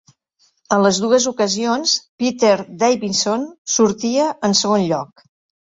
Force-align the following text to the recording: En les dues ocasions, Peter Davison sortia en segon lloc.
En 0.77 0.79
les 0.85 0.99
dues 1.03 1.27
ocasions, 1.31 1.93
Peter 2.25 2.55
Davison 2.85 3.47
sortia 3.77 4.33
en 4.51 4.61
segon 4.65 4.91
lloc. 4.91 5.27